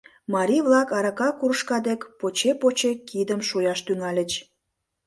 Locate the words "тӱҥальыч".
3.85-4.31